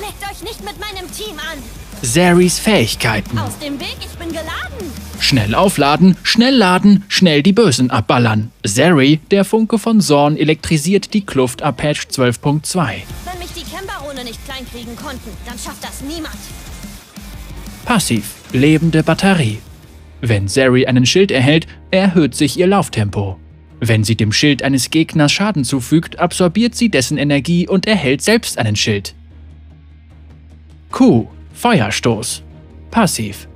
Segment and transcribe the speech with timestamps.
[0.00, 1.58] Legt euch nicht mit meinem Team an.
[2.02, 3.38] Zarys Fähigkeiten.
[3.38, 4.90] Aus dem Weg, ich bin geladen.
[5.18, 8.50] Schnell aufladen, schnell laden, schnell die Bösen abballern.
[8.66, 13.02] Zary, der Funke von Zorn, elektrisiert die Kluft ab Patch 12.2.
[13.26, 16.38] Wenn mich die Kembarone nicht kleinkriegen konnten, dann schafft das niemand.
[17.84, 19.58] Passiv, lebende Batterie.
[20.22, 23.38] Wenn Zary einen Schild erhält, erhöht sich ihr Lauftempo.
[23.80, 28.58] Wenn sie dem Schild eines Gegners Schaden zufügt, absorbiert sie dessen Energie und erhält selbst
[28.58, 29.14] einen Schild.
[30.90, 31.28] Q.
[31.54, 32.42] Feuerstoß.
[32.90, 33.48] Passiv.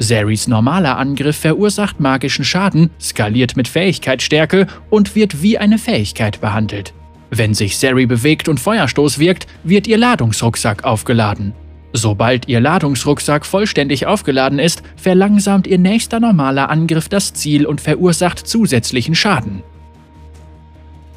[0.00, 6.92] Zarys normaler Angriff verursacht magischen Schaden, skaliert mit Fähigkeitsstärke und wird wie eine Fähigkeit behandelt.
[7.30, 11.52] Wenn sich Zary bewegt und Feuerstoß wirkt, wird ihr Ladungsrucksack aufgeladen.
[11.92, 18.46] Sobald ihr Ladungsrucksack vollständig aufgeladen ist, verlangsamt ihr nächster normaler Angriff das Ziel und verursacht
[18.48, 19.62] zusätzlichen Schaden.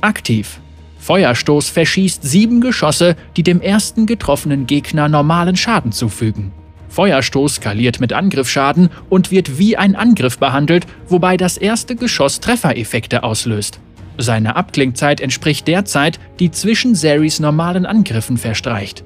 [0.01, 0.59] Aktiv.
[0.99, 6.51] Feuerstoß verschießt sieben Geschosse, die dem ersten getroffenen Gegner normalen Schaden zufügen.
[6.89, 13.23] Feuerstoß skaliert mit Angriffsschaden und wird wie ein Angriff behandelt, wobei das erste Geschoss Treffereffekte
[13.23, 13.79] auslöst.
[14.17, 19.03] Seine Abklingzeit entspricht der Zeit, die zwischen Zarys normalen Angriffen verstreicht.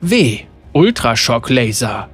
[0.00, 0.40] W.
[0.72, 2.08] Ultraschock-Laser.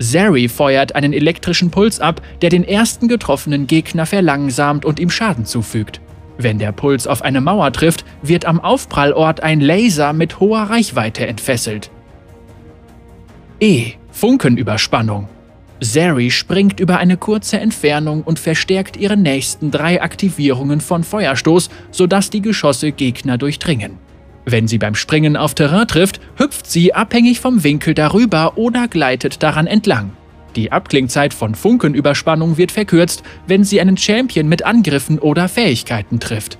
[0.00, 5.44] Zary feuert einen elektrischen Puls ab, der den ersten getroffenen Gegner verlangsamt und ihm Schaden
[5.44, 6.00] zufügt.
[6.38, 11.26] Wenn der Puls auf eine Mauer trifft, wird am Aufprallort ein Laser mit hoher Reichweite
[11.26, 11.90] entfesselt.
[13.60, 13.92] E.
[14.12, 15.28] Funkenüberspannung.
[15.80, 22.30] Zary springt über eine kurze Entfernung und verstärkt ihre nächsten drei Aktivierungen von Feuerstoß, sodass
[22.30, 23.98] die Geschosse Gegner durchdringen.
[24.44, 29.42] Wenn sie beim Springen auf Terrain trifft, hüpft sie abhängig vom Winkel darüber oder gleitet
[29.42, 30.12] daran entlang.
[30.58, 36.58] Die Abklingzeit von Funkenüberspannung wird verkürzt, wenn sie einen Champion mit Angriffen oder Fähigkeiten trifft.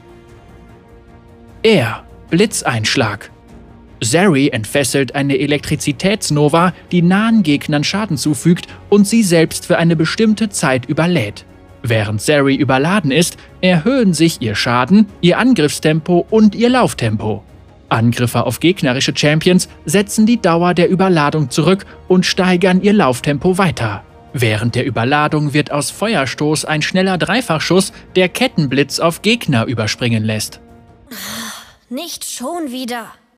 [1.65, 3.33] Er Blitzeinschlag.
[4.01, 10.49] Zary entfesselt eine Elektrizitätsnova, die nahen Gegnern Schaden zufügt und sie selbst für eine bestimmte
[10.49, 11.45] Zeit überlädt.
[11.83, 17.43] Während Zary überladen ist, erhöhen sich ihr Schaden, ihr Angriffstempo und ihr Lauftempo.
[17.89, 24.05] Angriffe auf gegnerische Champions setzen die Dauer der Überladung zurück und steigern ihr Lauftempo weiter.
[24.33, 30.61] Während der Überladung wird aus Feuerstoß ein schneller Dreifachschuss, der Kettenblitz auf Gegner überspringen lässt.
[31.89, 33.07] Nicht schon wieder.